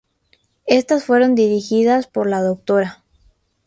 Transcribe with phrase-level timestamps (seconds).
[0.65, 3.03] Estas fueron dirigidas por la Dra.